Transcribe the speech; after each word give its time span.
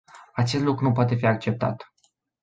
Acest 0.33 0.63
lucru 0.63 0.85
nu 0.85 0.91
poate 0.91 1.15
fi 1.15 1.25
acceptat. 1.25 1.91